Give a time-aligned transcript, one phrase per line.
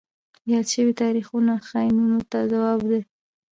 [0.51, 3.01] یاد شوي تاریخونه خاینینو ته ځواب دی.